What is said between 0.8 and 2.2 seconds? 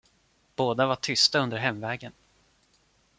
var tysta under hemvägen.